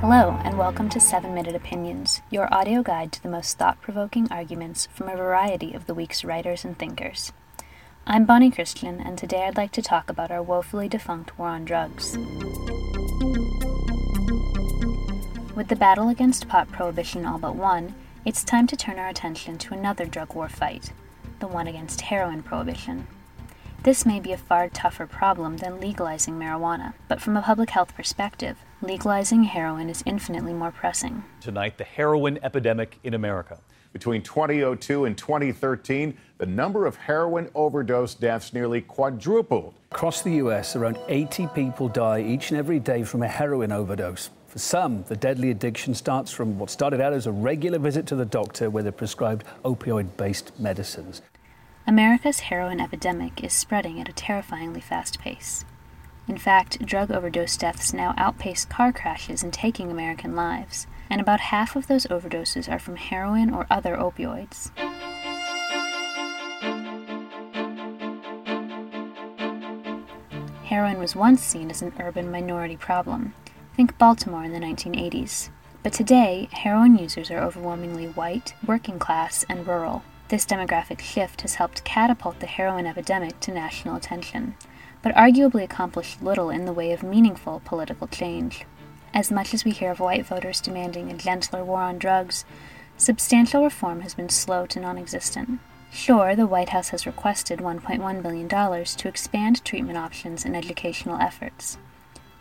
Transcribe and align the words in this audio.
Hello, 0.00 0.38
and 0.44 0.58
welcome 0.58 0.88
to 0.90 1.00
7 1.00 1.32
Minute 1.32 1.54
Opinions, 1.54 2.20
your 2.30 2.52
audio 2.52 2.82
guide 2.82 3.12
to 3.12 3.22
the 3.22 3.30
most 3.30 3.56
thought 3.56 3.80
provoking 3.80 4.30
arguments 4.30 4.88
from 4.92 5.08
a 5.08 5.16
variety 5.16 5.72
of 5.72 5.86
the 5.86 5.94
week's 5.94 6.24
writers 6.24 6.64
and 6.64 6.78
thinkers. 6.78 7.32
I'm 8.06 8.26
Bonnie 8.26 8.50
Kristian, 8.50 9.04
and 9.04 9.16
today 9.16 9.44
I'd 9.44 9.56
like 9.56 9.72
to 9.72 9.82
talk 9.82 10.10
about 10.10 10.30
our 10.30 10.42
woefully 10.42 10.88
defunct 10.88 11.38
war 11.38 11.48
on 11.48 11.64
drugs. 11.64 12.16
With 15.56 15.68
the 15.68 15.76
battle 15.78 16.10
against 16.10 16.46
pot 16.46 16.68
prohibition 16.68 17.24
all 17.24 17.38
but 17.38 17.56
won, 17.56 17.94
it's 18.24 18.44
time 18.44 18.66
to 18.66 18.76
turn 18.76 18.98
our 18.98 19.08
attention 19.08 19.56
to 19.58 19.74
another 19.74 20.04
drug 20.04 20.34
war 20.34 20.48
fight 20.48 20.92
the 21.38 21.46
one 21.46 21.66
against 21.66 22.02
heroin 22.02 22.42
prohibition. 22.42 23.06
This 23.82 24.06
may 24.06 24.20
be 24.20 24.32
a 24.32 24.36
far 24.36 24.68
tougher 24.68 25.06
problem 25.06 25.58
than 25.58 25.80
legalizing 25.80 26.34
marijuana, 26.34 26.94
but 27.08 27.20
from 27.20 27.36
a 27.36 27.42
public 27.42 27.70
health 27.70 27.94
perspective, 27.94 28.58
legalizing 28.82 29.44
heroin 29.44 29.88
is 29.88 30.02
infinitely 30.06 30.52
more 30.52 30.70
pressing. 30.70 31.24
Tonight, 31.40 31.78
the 31.78 31.84
heroin 31.84 32.38
epidemic 32.42 32.98
in 33.04 33.14
America. 33.14 33.58
Between 33.92 34.22
2002 34.22 35.06
and 35.06 35.16
2013, 35.16 36.18
the 36.38 36.44
number 36.44 36.84
of 36.84 36.96
heroin 36.96 37.48
overdose 37.54 38.14
deaths 38.14 38.52
nearly 38.52 38.82
quadrupled. 38.82 39.74
Across 39.90 40.22
the 40.22 40.32
U.S., 40.32 40.76
around 40.76 40.98
80 41.08 41.46
people 41.54 41.88
die 41.88 42.20
each 42.20 42.50
and 42.50 42.58
every 42.58 42.78
day 42.78 43.04
from 43.04 43.22
a 43.22 43.28
heroin 43.28 43.72
overdose. 43.72 44.28
For 44.48 44.58
some, 44.58 45.02
the 45.04 45.16
deadly 45.16 45.50
addiction 45.50 45.94
starts 45.94 46.30
from 46.30 46.58
what 46.58 46.68
started 46.68 47.00
out 47.00 47.14
as 47.14 47.26
a 47.26 47.32
regular 47.32 47.78
visit 47.78 48.06
to 48.08 48.16
the 48.16 48.26
doctor 48.26 48.68
where 48.68 48.82
they're 48.82 48.92
prescribed 48.92 49.44
opioid 49.64 50.16
based 50.16 50.58
medicines. 50.60 51.22
America's 51.86 52.40
heroin 52.40 52.80
epidemic 52.80 53.42
is 53.44 53.52
spreading 53.52 54.00
at 54.00 54.08
a 54.08 54.12
terrifyingly 54.12 54.80
fast 54.80 55.20
pace. 55.20 55.64
In 56.28 56.38
fact, 56.38 56.84
drug 56.84 57.12
overdose 57.12 57.56
deaths 57.56 57.92
now 57.92 58.12
outpace 58.16 58.64
car 58.64 58.92
crashes 58.92 59.44
in 59.44 59.52
taking 59.52 59.90
American 59.90 60.34
lives, 60.34 60.88
and 61.08 61.20
about 61.20 61.40
half 61.40 61.76
of 61.76 61.86
those 61.86 62.06
overdoses 62.06 62.70
are 62.70 62.80
from 62.80 62.96
heroin 62.96 63.54
or 63.54 63.66
other 63.70 63.96
opioids. 63.96 64.70
Heroin 70.64 70.98
was 70.98 71.14
once 71.14 71.42
seen 71.42 71.70
as 71.70 71.80
an 71.80 71.92
urban 72.00 72.28
minority 72.28 72.76
problem. 72.76 73.32
Think 73.76 73.96
Baltimore 73.96 74.42
in 74.42 74.52
the 74.52 74.58
1980s. 74.58 75.50
But 75.84 75.92
today, 75.92 76.48
heroin 76.50 76.98
users 76.98 77.30
are 77.30 77.38
overwhelmingly 77.38 78.06
white, 78.06 78.54
working 78.66 78.98
class, 78.98 79.44
and 79.48 79.64
rural. 79.64 80.02
This 80.28 80.44
demographic 80.44 80.98
shift 80.98 81.42
has 81.42 81.54
helped 81.54 81.84
catapult 81.84 82.40
the 82.40 82.46
heroin 82.46 82.84
epidemic 82.84 83.38
to 83.40 83.52
national 83.52 83.94
attention, 83.94 84.56
but 85.06 85.14
arguably 85.14 85.62
accomplished 85.62 86.20
little 86.20 86.50
in 86.50 86.64
the 86.64 86.72
way 86.72 86.90
of 86.90 87.04
meaningful 87.04 87.62
political 87.64 88.08
change. 88.08 88.64
As 89.14 89.30
much 89.30 89.54
as 89.54 89.64
we 89.64 89.70
hear 89.70 89.92
of 89.92 90.00
white 90.00 90.26
voters 90.26 90.60
demanding 90.60 91.12
a 91.12 91.16
gentler 91.16 91.64
war 91.64 91.82
on 91.82 91.96
drugs, 91.96 92.44
substantial 92.96 93.62
reform 93.62 94.00
has 94.00 94.14
been 94.14 94.28
slow 94.28 94.66
to 94.66 94.80
non 94.80 94.98
existent. 94.98 95.60
Sure, 95.92 96.34
the 96.34 96.44
White 96.44 96.70
House 96.70 96.88
has 96.88 97.06
requested 97.06 97.60
$1.1 97.60 98.20
billion 98.20 98.48
to 98.48 99.08
expand 99.08 99.64
treatment 99.64 99.96
options 99.96 100.44
and 100.44 100.56
educational 100.56 101.20
efforts. 101.20 101.78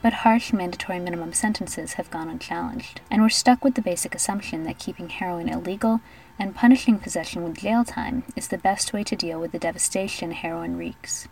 But 0.00 0.24
harsh 0.24 0.54
mandatory 0.54 1.00
minimum 1.00 1.34
sentences 1.34 1.92
have 1.92 2.10
gone 2.10 2.30
unchallenged, 2.30 3.02
and 3.10 3.20
we're 3.20 3.28
stuck 3.28 3.62
with 3.62 3.74
the 3.74 3.82
basic 3.82 4.14
assumption 4.14 4.64
that 4.64 4.78
keeping 4.78 5.10
heroin 5.10 5.50
illegal 5.50 6.00
and 6.38 6.56
punishing 6.56 6.98
possession 6.98 7.44
with 7.44 7.58
jail 7.58 7.84
time 7.84 8.22
is 8.34 8.48
the 8.48 8.56
best 8.56 8.94
way 8.94 9.04
to 9.04 9.14
deal 9.14 9.38
with 9.38 9.52
the 9.52 9.58
devastation 9.58 10.30
heroin 10.30 10.78
wreaks. 10.78 11.28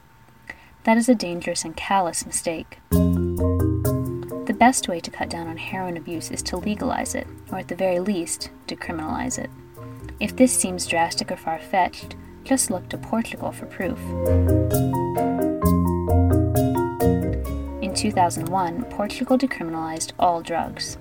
That 0.84 0.96
is 0.96 1.08
a 1.08 1.14
dangerous 1.14 1.64
and 1.64 1.76
callous 1.76 2.26
mistake. 2.26 2.78
The 2.90 4.56
best 4.58 4.88
way 4.88 4.98
to 4.98 5.12
cut 5.12 5.30
down 5.30 5.46
on 5.46 5.56
heroin 5.56 5.96
abuse 5.96 6.32
is 6.32 6.42
to 6.42 6.56
legalize 6.56 7.14
it, 7.14 7.28
or 7.52 7.58
at 7.58 7.68
the 7.68 7.76
very 7.76 8.00
least, 8.00 8.50
decriminalize 8.66 9.38
it. 9.38 9.48
If 10.18 10.34
this 10.34 10.52
seems 10.52 10.88
drastic 10.88 11.30
or 11.30 11.36
far 11.36 11.60
fetched, 11.60 12.16
just 12.42 12.68
look 12.68 12.88
to 12.88 12.98
Portugal 12.98 13.52
for 13.52 13.66
proof. 13.66 13.98
In 17.80 17.94
2001, 17.94 18.82
Portugal 18.86 19.38
decriminalized 19.38 20.12
all 20.18 20.42
drugs. 20.42 20.98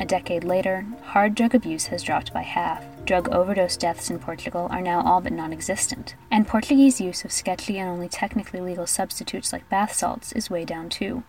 A 0.00 0.06
decade 0.06 0.44
later, 0.44 0.86
hard 1.02 1.34
drug 1.34 1.54
abuse 1.54 1.88
has 1.88 2.02
dropped 2.02 2.32
by 2.32 2.40
half. 2.40 2.82
Drug 3.04 3.28
overdose 3.28 3.76
deaths 3.76 4.08
in 4.08 4.18
Portugal 4.18 4.66
are 4.70 4.80
now 4.80 5.02
all 5.02 5.20
but 5.20 5.30
non 5.30 5.52
existent. 5.52 6.14
And 6.30 6.48
Portuguese 6.48 7.02
use 7.02 7.22
of 7.22 7.30
sketchy 7.30 7.78
and 7.78 7.86
only 7.86 8.08
technically 8.08 8.62
legal 8.62 8.86
substitutes 8.86 9.52
like 9.52 9.68
bath 9.68 9.92
salts 9.92 10.32
is 10.32 10.48
way 10.48 10.64
down 10.64 10.88
too. 10.88 11.22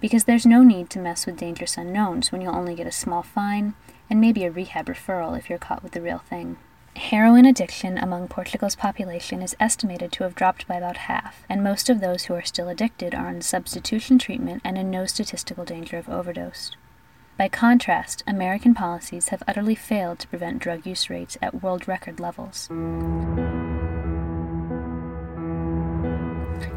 Because 0.00 0.24
there's 0.24 0.46
no 0.46 0.62
need 0.62 0.88
to 0.90 0.98
mess 0.98 1.26
with 1.26 1.36
dangerous 1.36 1.76
unknowns 1.76 2.32
when 2.32 2.40
you'll 2.40 2.56
only 2.56 2.74
get 2.74 2.86
a 2.86 2.92
small 2.92 3.22
fine 3.22 3.74
and 4.08 4.22
maybe 4.22 4.44
a 4.44 4.50
rehab 4.50 4.86
referral 4.86 5.36
if 5.36 5.50
you're 5.50 5.58
caught 5.58 5.82
with 5.82 5.92
the 5.92 6.00
real 6.00 6.20
thing. 6.20 6.56
Heroin 6.96 7.44
addiction 7.44 7.98
among 7.98 8.28
Portugal's 8.28 8.74
population 8.74 9.42
is 9.42 9.54
estimated 9.60 10.12
to 10.12 10.24
have 10.24 10.34
dropped 10.34 10.66
by 10.66 10.76
about 10.76 10.96
half, 10.96 11.44
and 11.46 11.62
most 11.62 11.90
of 11.90 12.00
those 12.00 12.24
who 12.24 12.32
are 12.32 12.42
still 12.42 12.70
addicted 12.70 13.14
are 13.14 13.28
on 13.28 13.42
substitution 13.42 14.18
treatment 14.18 14.62
and 14.64 14.78
in 14.78 14.90
no 14.90 15.04
statistical 15.04 15.66
danger 15.66 15.98
of 15.98 16.08
overdose. 16.08 16.74
By 17.36 17.48
contrast, 17.48 18.22
American 18.28 18.74
policies 18.74 19.30
have 19.30 19.42
utterly 19.48 19.74
failed 19.74 20.20
to 20.20 20.28
prevent 20.28 20.60
drug 20.60 20.86
use 20.86 21.10
rates 21.10 21.36
at 21.42 21.64
world 21.64 21.88
record 21.88 22.20
levels. 22.20 22.68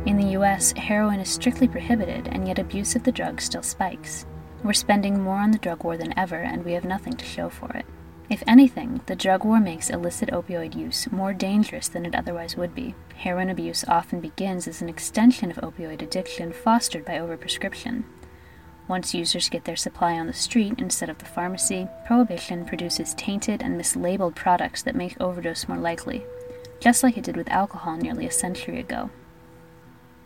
In 0.07 0.17
the 0.17 0.29
US, 0.29 0.71
heroin 0.71 1.19
is 1.19 1.29
strictly 1.29 1.67
prohibited, 1.67 2.27
and 2.29 2.47
yet 2.47 2.57
abuse 2.57 2.95
of 2.95 3.03
the 3.03 3.11
drug 3.11 3.39
still 3.39 3.61
spikes. 3.61 4.25
We're 4.63 4.73
spending 4.73 5.21
more 5.21 5.37
on 5.37 5.51
the 5.51 5.59
drug 5.59 5.83
war 5.83 5.95
than 5.95 6.17
ever, 6.17 6.37
and 6.37 6.65
we 6.65 6.73
have 6.73 6.85
nothing 6.85 7.13
to 7.17 7.25
show 7.25 7.49
for 7.49 7.69
it. 7.73 7.85
If 8.27 8.41
anything, 8.47 9.01
the 9.05 9.15
drug 9.15 9.45
war 9.45 9.59
makes 9.59 9.91
illicit 9.91 10.29
opioid 10.29 10.75
use 10.75 11.11
more 11.11 11.33
dangerous 11.33 11.87
than 11.87 12.03
it 12.03 12.15
otherwise 12.15 12.57
would 12.57 12.73
be. 12.73 12.95
Heroin 13.17 13.51
abuse 13.51 13.85
often 13.87 14.21
begins 14.21 14.67
as 14.67 14.81
an 14.81 14.89
extension 14.89 15.51
of 15.51 15.57
opioid 15.57 16.01
addiction 16.01 16.51
fostered 16.51 17.05
by 17.05 17.19
overprescription. 17.19 18.05
Once 18.87 19.13
users 19.13 19.49
get 19.49 19.65
their 19.65 19.75
supply 19.75 20.13
on 20.13 20.27
the 20.27 20.33
street 20.33 20.75
instead 20.77 21.09
of 21.09 21.17
the 21.17 21.25
pharmacy, 21.25 21.87
prohibition 22.05 22.65
produces 22.65 23.13
tainted 23.15 23.61
and 23.61 23.79
mislabeled 23.79 24.35
products 24.35 24.81
that 24.81 24.95
make 24.95 25.19
overdose 25.19 25.67
more 25.67 25.77
likely, 25.77 26.23
just 26.79 27.03
like 27.03 27.17
it 27.17 27.23
did 27.23 27.35
with 27.35 27.49
alcohol 27.49 27.97
nearly 27.97 28.25
a 28.25 28.31
century 28.31 28.79
ago. 28.79 29.09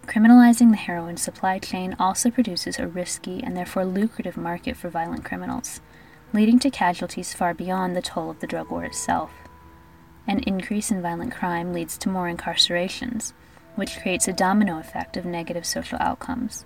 Criminalizing 0.05 0.71
the 0.71 0.77
heroin 0.77 1.17
supply 1.17 1.59
chain 1.59 1.95
also 1.99 2.29
produces 2.29 2.77
a 2.77 2.87
risky 2.87 3.41
and 3.43 3.55
therefore 3.55 3.85
lucrative 3.85 4.37
market 4.37 4.75
for 4.75 4.89
violent 4.89 5.23
criminals 5.23 5.79
leading 6.33 6.59
to 6.59 6.69
casualties 6.69 7.33
far 7.33 7.53
beyond 7.53 7.95
the 7.95 8.01
toll 8.01 8.29
of 8.29 8.39
the 8.39 8.47
drug 8.47 8.69
war 8.69 8.85
itself. 8.85 9.31
An 10.27 10.39
increase 10.39 10.91
in 10.91 11.01
violent 11.01 11.33
crime 11.33 11.73
leads 11.73 11.97
to 11.99 12.09
more 12.09 12.31
incarcerations, 12.31 13.33
which 13.75 13.99
creates 13.99 14.27
a 14.27 14.33
domino 14.33 14.79
effect 14.79 15.17
of 15.17 15.25
negative 15.25 15.65
social 15.65 15.97
outcomes. 15.99 16.65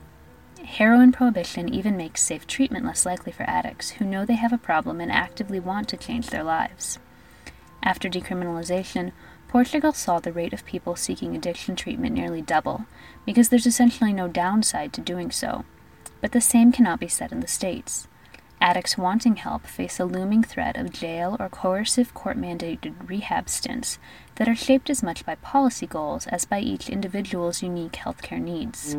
Heroin 0.63 1.11
prohibition 1.11 1.73
even 1.73 1.97
makes 1.97 2.21
safe 2.21 2.47
treatment 2.47 2.85
less 2.85 3.05
likely 3.05 3.31
for 3.31 3.43
addicts 3.49 3.91
who 3.91 4.05
know 4.05 4.25
they 4.25 4.35
have 4.35 4.53
a 4.53 4.57
problem 4.57 5.01
and 5.01 5.11
actively 5.11 5.59
want 5.59 5.89
to 5.89 5.97
change 5.97 6.29
their 6.29 6.43
lives. 6.43 6.99
After 7.83 8.09
decriminalization, 8.09 9.11
Portugal 9.47 9.93
saw 9.93 10.19
the 10.19 10.33
rate 10.33 10.53
of 10.53 10.65
people 10.65 10.95
seeking 10.95 11.35
addiction 11.35 11.75
treatment 11.75 12.15
nearly 12.15 12.41
double, 12.41 12.85
because 13.25 13.49
there's 13.49 13.67
essentially 13.67 14.11
no 14.11 14.27
downside 14.27 14.91
to 14.93 15.01
doing 15.01 15.31
so. 15.31 15.65
But 16.19 16.31
the 16.31 16.41
same 16.41 16.71
cannot 16.71 16.99
be 16.99 17.07
said 17.07 17.31
in 17.31 17.39
the 17.39 17.47
States. 17.47 18.07
Addicts 18.59 18.97
wanting 18.97 19.35
help 19.35 19.67
face 19.67 19.99
a 19.99 20.05
looming 20.05 20.43
threat 20.43 20.75
of 20.77 20.91
jail 20.91 21.37
or 21.39 21.49
coercive 21.49 22.13
court 22.13 22.37
mandated 22.37 23.07
rehab 23.07 23.47
stints 23.47 23.99
that 24.35 24.47
are 24.47 24.55
shaped 24.55 24.89
as 24.89 25.03
much 25.03 25.25
by 25.25 25.35
policy 25.35 25.85
goals 25.85 26.25
as 26.27 26.45
by 26.45 26.59
each 26.59 26.89
individual's 26.89 27.61
unique 27.61 27.93
healthcare 27.93 28.41
needs. 28.41 28.95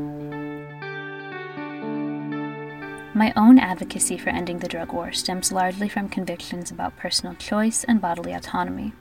My 3.16 3.32
own 3.34 3.58
advocacy 3.58 4.18
for 4.18 4.28
ending 4.28 4.58
the 4.58 4.68
drug 4.68 4.92
war 4.92 5.10
stems 5.10 5.50
largely 5.50 5.88
from 5.88 6.10
convictions 6.10 6.70
about 6.70 6.98
personal 6.98 7.34
choice 7.34 7.82
and 7.82 7.98
bodily 7.98 8.34
autonomy. 8.34 8.92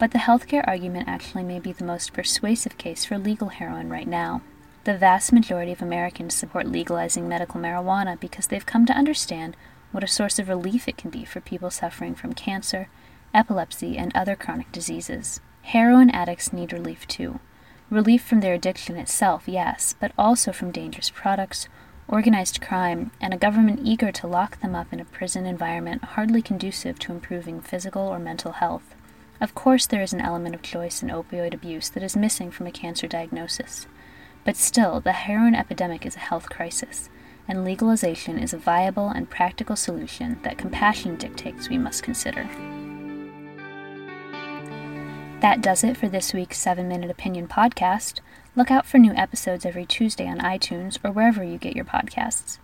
But 0.00 0.10
the 0.10 0.18
healthcare 0.18 0.66
argument 0.66 1.06
actually 1.06 1.44
may 1.44 1.60
be 1.60 1.70
the 1.70 1.84
most 1.84 2.12
persuasive 2.12 2.76
case 2.76 3.04
for 3.04 3.16
legal 3.18 3.50
heroin 3.50 3.88
right 3.88 4.08
now. 4.08 4.42
The 4.82 4.98
vast 4.98 5.32
majority 5.32 5.70
of 5.70 5.80
Americans 5.80 6.34
support 6.34 6.66
legalizing 6.66 7.28
medical 7.28 7.60
marijuana 7.60 8.18
because 8.18 8.48
they've 8.48 8.66
come 8.66 8.84
to 8.86 8.92
understand 8.92 9.56
what 9.92 10.02
a 10.02 10.08
source 10.08 10.40
of 10.40 10.48
relief 10.48 10.88
it 10.88 10.96
can 10.96 11.10
be 11.10 11.24
for 11.24 11.40
people 11.40 11.70
suffering 11.70 12.16
from 12.16 12.32
cancer, 12.32 12.88
epilepsy, 13.32 13.96
and 13.96 14.10
other 14.16 14.34
chronic 14.34 14.72
diseases. 14.72 15.40
Heroin 15.62 16.10
addicts 16.10 16.52
need 16.52 16.72
relief 16.72 17.06
too. 17.06 17.38
Relief 17.90 18.24
from 18.24 18.40
their 18.40 18.54
addiction 18.54 18.96
itself, 18.96 19.44
yes, 19.46 19.94
but 20.00 20.10
also 20.18 20.50
from 20.50 20.72
dangerous 20.72 21.10
products, 21.10 21.68
organized 22.08 22.60
crime, 22.60 23.10
and 23.20 23.34
a 23.34 23.38
government 23.38 23.80
eager 23.82 24.12
to 24.12 24.26
lock 24.26 24.60
them 24.60 24.74
up 24.74 24.92
in 24.92 25.00
a 25.00 25.04
prison 25.04 25.46
environment 25.46 26.04
hardly 26.04 26.40
conducive 26.40 26.98
to 27.00 27.12
improving 27.12 27.60
physical 27.60 28.02
or 28.02 28.18
mental 28.18 28.52
health. 28.52 28.94
Of 29.40 29.54
course, 29.54 29.86
there 29.86 30.02
is 30.02 30.12
an 30.12 30.20
element 30.20 30.54
of 30.54 30.62
choice 30.62 31.02
in 31.02 31.08
opioid 31.08 31.52
abuse 31.52 31.88
that 31.90 32.02
is 32.02 32.16
missing 32.16 32.50
from 32.50 32.66
a 32.66 32.72
cancer 32.72 33.06
diagnosis. 33.06 33.86
But 34.44 34.56
still, 34.56 35.00
the 35.00 35.12
heroin 35.12 35.54
epidemic 35.54 36.06
is 36.06 36.16
a 36.16 36.20
health 36.20 36.48
crisis, 36.48 37.10
and 37.48 37.64
legalization 37.64 38.38
is 38.38 38.54
a 38.54 38.58
viable 38.58 39.08
and 39.08 39.28
practical 39.28 39.76
solution 39.76 40.38
that 40.42 40.58
compassion 40.58 41.16
dictates 41.16 41.68
we 41.68 41.78
must 41.78 42.02
consider. 42.02 42.48
That 45.46 45.62
does 45.62 45.84
it 45.84 45.96
for 45.96 46.08
this 46.08 46.34
week's 46.34 46.58
7 46.58 46.88
Minute 46.88 47.08
Opinion 47.08 47.46
podcast. 47.46 48.18
Look 48.56 48.68
out 48.68 48.84
for 48.84 48.98
new 48.98 49.12
episodes 49.12 49.64
every 49.64 49.86
Tuesday 49.86 50.26
on 50.26 50.38
iTunes 50.38 50.98
or 51.04 51.12
wherever 51.12 51.44
you 51.44 51.56
get 51.56 51.76
your 51.76 51.84
podcasts. 51.84 52.58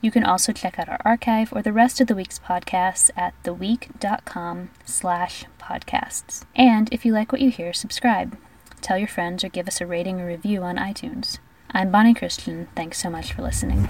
You 0.00 0.12
can 0.12 0.22
also 0.22 0.52
check 0.52 0.78
out 0.78 0.88
our 0.88 1.00
archive 1.04 1.52
or 1.52 1.62
the 1.62 1.72
rest 1.72 2.00
of 2.00 2.06
the 2.06 2.14
week's 2.14 2.38
podcasts 2.38 3.10
at 3.16 3.34
theweek.com 3.42 4.70
slash 4.84 5.46
podcasts. 5.60 6.44
And 6.54 6.88
if 6.92 7.04
you 7.04 7.12
like 7.12 7.32
what 7.32 7.40
you 7.40 7.50
hear, 7.50 7.72
subscribe. 7.72 8.38
Tell 8.80 8.98
your 8.98 9.08
friends 9.08 9.42
or 9.42 9.48
give 9.48 9.66
us 9.66 9.80
a 9.80 9.86
rating 9.86 10.20
or 10.20 10.28
review 10.28 10.62
on 10.62 10.76
iTunes. 10.76 11.40
I'm 11.72 11.90
Bonnie 11.90 12.14
Kristian. 12.14 12.68
Thanks 12.76 12.98
so 12.98 13.10
much 13.10 13.32
for 13.32 13.42
listening. 13.42 13.88